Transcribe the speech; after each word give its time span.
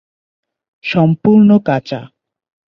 সম্পূর্ণ 0.83 1.49
কাঁচা। 1.59 2.01